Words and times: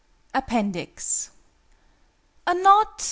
APPENDIX. 0.33 1.29
"A 2.47 2.55
knot!" 2.55 2.99